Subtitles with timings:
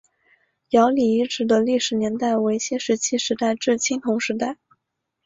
[0.71, 4.57] 姚李遗址的历史年代为新石器时代至青铜时代。